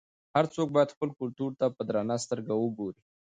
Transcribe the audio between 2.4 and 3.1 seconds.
وګوري.